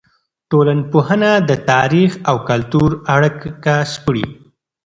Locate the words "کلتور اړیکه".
2.49-3.75